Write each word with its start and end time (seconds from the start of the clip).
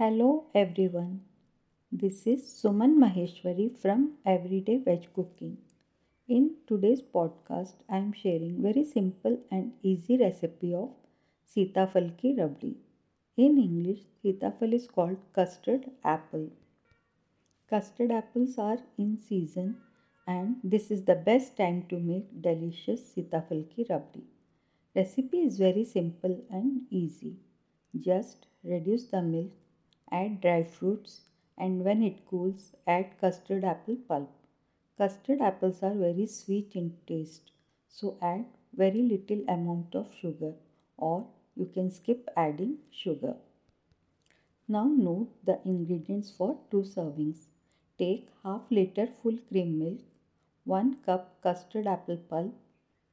Hello 0.00 0.46
everyone. 0.54 1.20
This 1.92 2.26
is 2.26 2.44
Suman 2.58 2.92
Maheshwari 3.00 3.66
from 3.80 4.14
Everyday 4.24 4.78
Veg 4.78 5.02
Cooking. 5.14 5.58
In 6.26 6.44
today's 6.66 7.02
podcast, 7.02 7.82
I 7.86 7.98
am 7.98 8.14
sharing 8.14 8.62
very 8.62 8.84
simple 8.86 9.36
and 9.50 9.74
easy 9.82 10.16
recipe 10.16 10.72
of 10.74 10.88
Sitaphal 11.54 12.08
ki 12.16 12.34
rabdi. 12.38 12.72
In 13.36 13.58
English, 13.66 14.00
Sitaphal 14.24 14.72
is 14.72 14.86
called 14.86 15.18
custard 15.34 15.84
apple. 16.02 16.48
Custard 17.68 18.10
apples 18.10 18.56
are 18.56 18.80
in 18.96 19.18
season 19.18 19.76
and 20.26 20.56
this 20.64 20.90
is 20.90 21.04
the 21.04 21.20
best 21.30 21.58
time 21.58 21.84
to 21.90 22.00
make 22.00 22.40
delicious 22.50 23.02
Sitaphal 23.14 23.64
ki 23.76 23.86
rabdi. 23.90 24.24
Recipe 24.96 25.46
is 25.52 25.58
very 25.58 25.84
simple 25.84 26.42
and 26.48 26.86
easy. 26.88 27.36
Just 28.10 28.46
reduce 28.64 29.04
the 29.04 29.20
milk 29.20 29.59
add 30.11 30.41
dry 30.41 30.63
fruits 30.63 31.21
and 31.57 31.83
when 31.83 32.03
it 32.03 32.25
cools 32.25 32.75
add 32.87 33.17
custard 33.19 33.63
apple 33.63 33.97
pulp. 34.07 34.29
Custard 34.97 35.41
apples 35.41 35.81
are 35.83 35.93
very 35.93 36.25
sweet 36.25 36.75
in 36.75 36.95
taste 37.07 37.51
so 37.89 38.17
add 38.21 38.45
very 38.73 39.01
little 39.01 39.43
amount 39.47 39.95
of 39.95 40.13
sugar 40.21 40.53
or 40.97 41.27
you 41.55 41.65
can 41.65 41.89
skip 41.91 42.29
adding 42.35 42.77
sugar. 42.91 43.35
Now 44.67 44.85
note 44.85 45.29
the 45.43 45.59
ingredients 45.65 46.31
for 46.31 46.57
2 46.71 46.77
servings. 46.95 47.45
Take 47.97 48.29
half 48.43 48.71
liter 48.71 49.07
full 49.21 49.37
cream 49.49 49.79
milk, 49.79 49.99
1 50.65 50.95
cup 51.05 51.41
custard 51.41 51.87
apple 51.87 52.17
pulp, 52.17 52.53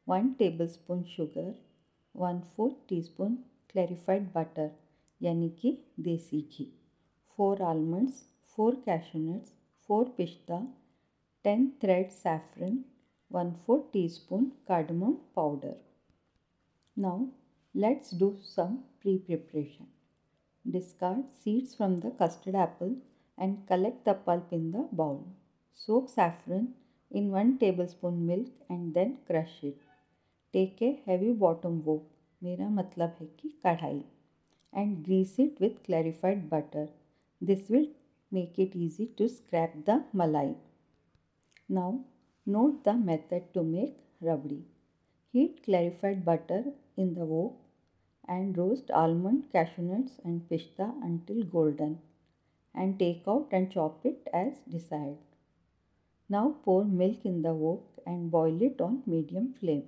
1 0.06 0.34
tablespoon 0.38 1.04
sugar, 1.04 1.54
1 2.12 2.42
4 2.56 2.76
teaspoon 2.88 3.38
clarified 3.72 4.32
butter 4.32 4.70
यानी 5.22 5.48
कि 5.60 5.70
देसी 6.00 6.40
घी 6.52 6.64
4 7.36 7.62
almonds, 7.62 8.24
4 8.54 8.76
cashew 8.84 9.18
nuts, 9.18 9.52
4 9.86 10.10
pista, 10.16 10.66
10 11.44 11.72
thread 11.80 12.12
saffron, 12.12 12.84
1 13.28 13.54
4 13.66 13.84
teaspoon 13.92 14.52
cardamom 14.66 15.16
powder. 15.34 15.76
Now 16.94 17.28
let's 17.74 18.10
do 18.10 18.38
some 18.42 18.84
pre-preparation. 19.00 19.86
Discard 20.70 21.24
seeds 21.42 21.74
from 21.74 22.00
the 22.00 22.10
custard 22.10 22.54
apple 22.54 22.96
and 23.38 23.66
collect 23.66 24.04
the 24.04 24.14
pulp 24.14 24.52
in 24.52 24.70
the 24.72 24.86
bowl. 24.92 25.26
Soak 25.74 26.10
saffron 26.10 26.74
in 27.10 27.30
1 27.30 27.58
tablespoon 27.58 28.26
milk 28.26 28.52
and 28.68 28.94
then 28.94 29.18
crush 29.26 29.56
it. 29.62 29.78
Take 30.52 30.82
a 30.82 31.00
heavy 31.06 31.32
bottom 31.32 31.82
wok, 31.84 32.02
मेरा 32.42 32.68
मतलब 32.80 33.16
है 33.20 33.26
कि 33.40 33.48
कढ़ाई 33.64 34.02
and 34.72 35.04
grease 35.06 35.38
it 35.38 35.60
with 35.60 35.82
clarified 35.86 36.48
butter 36.50 36.88
this 37.41 37.69
will 37.69 37.87
make 38.31 38.57
it 38.59 38.75
easy 38.75 39.07
to 39.17 39.27
scrape 39.29 39.85
the 39.85 40.03
malai. 40.13 40.55
Now 41.69 42.05
note 42.45 42.83
the 42.83 42.93
method 42.93 43.53
to 43.53 43.63
make 43.63 43.97
rabdi. 44.21 44.63
Heat 45.31 45.63
clarified 45.63 46.25
butter 46.25 46.63
in 46.95 47.13
the 47.13 47.25
wok 47.25 47.55
and 48.27 48.57
roast 48.57 48.91
almond, 48.91 49.43
cashew 49.51 49.83
nuts 49.83 50.19
and 50.23 50.49
pista 50.49 50.93
until 51.01 51.43
golden 51.43 51.99
and 52.73 52.99
take 52.99 53.23
out 53.27 53.47
and 53.51 53.71
chop 53.71 54.05
it 54.05 54.27
as 54.33 54.53
desired. 54.69 55.17
Now 56.29 56.55
pour 56.63 56.83
milk 56.85 57.25
in 57.25 57.41
the 57.41 57.53
wok 57.53 57.83
and 58.05 58.31
boil 58.31 58.61
it 58.61 58.81
on 58.81 59.03
medium 59.05 59.53
flame. 59.59 59.87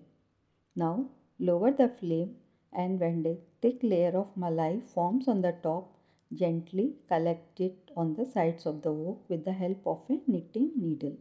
Now 0.75 1.09
lower 1.39 1.71
the 1.71 1.89
flame 1.89 2.35
and 2.71 2.99
when 2.99 3.25
a 3.25 3.37
thick 3.61 3.79
layer 3.81 4.15
of 4.17 4.35
malai 4.35 4.83
forms 4.83 5.27
on 5.27 5.41
the 5.41 5.55
top, 5.63 5.98
Gently 6.31 6.95
collect 7.07 7.59
it 7.59 7.91
on 7.97 8.13
the 8.13 8.25
sides 8.25 8.65
of 8.65 8.83
the 8.83 8.91
wok 8.93 9.27
with 9.29 9.45
the 9.45 9.53
help 9.53 9.85
of 9.85 10.01
a 10.09 10.19
knitting 10.27 10.71
needle. 10.75 11.17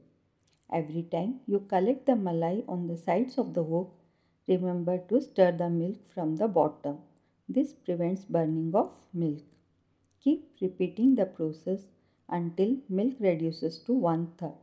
Every 0.70 1.02
time 1.02 1.40
you 1.46 1.60
collect 1.60 2.04
the 2.04 2.12
malai 2.12 2.62
on 2.68 2.88
the 2.88 2.96
sides 2.98 3.38
of 3.38 3.54
the 3.54 3.62
wok, 3.62 3.90
remember 4.46 4.98
to 5.08 5.20
stir 5.22 5.52
the 5.52 5.70
milk 5.70 5.96
from 6.14 6.36
the 6.36 6.46
bottom. 6.46 6.98
This 7.48 7.72
prevents 7.72 8.26
burning 8.26 8.74
of 8.74 8.92
milk. 9.14 9.44
Keep 10.20 10.56
repeating 10.60 11.14
the 11.14 11.24
process 11.24 11.86
until 12.28 12.76
milk 12.90 13.14
reduces 13.18 13.78
to 13.84 13.94
one 13.94 14.32
third. 14.36 14.58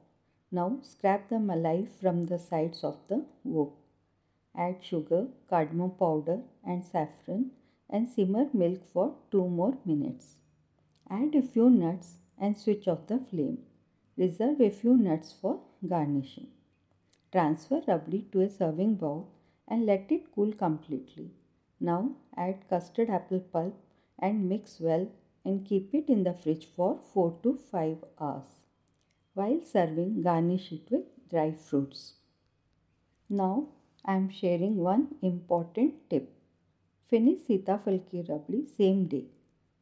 Now 0.52 0.78
scrape 0.84 1.30
the 1.30 1.38
malai 1.38 1.90
from 2.00 2.26
the 2.26 2.38
sides 2.38 2.84
of 2.84 3.00
the 3.08 3.26
wok. 3.44 3.74
Add 4.56 4.84
sugar, 4.84 5.28
cardamom 5.50 5.92
powder 5.92 6.42
and 6.64 6.86
saffron 6.86 7.52
and 7.90 8.10
simmer 8.10 8.48
milk 8.54 8.82
for 8.94 9.16
2 9.32 9.48
more 9.48 9.78
minutes. 9.86 10.36
Add 11.10 11.36
a 11.36 11.42
few 11.42 11.70
nuts 11.70 12.16
and 12.38 12.58
switch 12.58 12.88
off 12.88 13.08
the 13.08 13.20
flame. 13.20 13.60
Reserve 14.18 14.62
a 14.62 14.70
few 14.70 14.98
nuts 14.98 15.34
for 15.40 15.62
garnishing. 15.88 16.48
Transfer 17.32 17.82
rabdi 17.88 18.32
to 18.32 18.42
a 18.42 18.50
serving 18.50 18.96
bowl 18.96 19.30
and 19.68 19.86
let 19.86 20.12
it 20.12 20.34
cool 20.34 20.54
completely. 20.54 21.32
Now 21.80 22.12
add 22.36 22.68
custard 22.70 23.10
apple 23.10 23.40
pulp 23.40 23.76
and 24.18 24.50
mix 24.50 24.80
well 24.80 25.08
and 25.44 25.66
keep 25.66 25.94
it 25.94 26.10
in 26.10 26.24
the 26.24 26.34
fridge 26.34 26.68
for 26.76 27.00
4 27.14 27.40
to 27.44 27.60
5 27.72 27.98
hours. 28.20 28.46
While 29.34 29.62
serving, 29.64 30.24
garnish 30.24 30.72
it 30.72 30.88
with 30.90 31.06
dry 31.30 31.52
fruits. 31.52 32.14
Now 33.30 33.68
I 34.06 34.16
am 34.16 34.30
sharing 34.30 34.78
one 34.78 35.16
important 35.22 36.10
tip. 36.10 36.35
Finish 37.10 37.42
Sitaphal 37.48 38.00
ki 38.10 38.24
rabdi 38.28 38.60
same 38.78 39.06
day. 39.06 39.26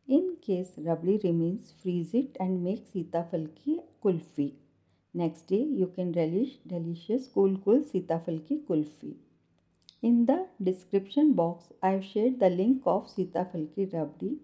In 0.08 0.36
case 0.46 0.72
rabdi 0.78 1.24
remains, 1.24 1.72
freeze 1.82 2.14
it 2.14 2.36
and 2.38 2.62
make 2.62 2.86
Sitaphal 2.94 3.48
ki 3.56 3.80
kulfi. 4.04 4.48
Next 5.14 5.48
day 5.48 5.62
you 5.62 5.88
can 5.96 6.12
relish 6.12 6.58
delicious 6.68 7.30
cool 7.34 7.58
cool 7.64 7.80
Sitaphal 7.94 8.46
ki 8.48 8.60
kulfi. 8.68 9.14
In 10.02 10.26
the 10.26 10.48
description 10.62 11.32
box 11.32 11.72
I 11.82 11.92
have 11.92 12.04
shared 12.04 12.40
the 12.42 12.50
link 12.50 12.82
of 12.86 13.08
Sitaphal 13.16 13.74
ki 13.74 13.86
rabdi. 13.94 14.36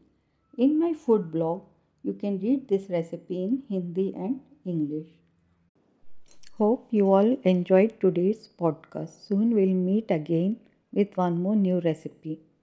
In 0.57 0.79
my 0.79 0.93
food 0.93 1.31
blog 1.33 1.63
you 2.01 2.13
can 2.13 2.39
read 2.39 2.67
this 2.69 2.89
recipe 2.89 3.43
in 3.43 3.63
Hindi 3.67 4.13
and 4.15 4.39
English. 4.65 5.09
Hope 6.57 6.87
you 6.91 7.11
all 7.13 7.37
enjoyed 7.43 7.99
today's 7.99 8.47
podcast. 8.57 9.25
Soon 9.27 9.53
we'll 9.53 9.81
meet 9.89 10.09
again 10.11 10.61
with 10.93 11.17
one 11.17 11.41
more 11.41 11.57
new 11.57 11.81
recipe. 11.81 12.39